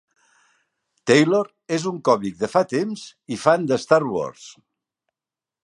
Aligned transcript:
Taylor 1.09 1.41
és 1.77 1.85
un 1.91 1.99
còmic 2.09 2.39
de 2.41 2.49
fa 2.53 2.63
temps 2.73 3.05
i 3.37 3.39
fan 3.45 3.69
de 3.73 3.81
"Star 3.85 4.01
Wars". 4.15 4.49